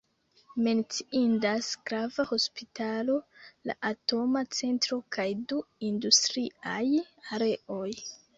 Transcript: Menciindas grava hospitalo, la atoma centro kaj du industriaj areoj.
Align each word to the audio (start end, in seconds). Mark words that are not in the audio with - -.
Menciindas 0.67 1.67
grava 1.89 2.25
hospitalo, 2.29 3.17
la 3.71 3.75
atoma 3.91 4.43
centro 4.61 4.99
kaj 5.17 5.27
du 5.53 5.61
industriaj 5.91 6.83
areoj. 7.39 7.87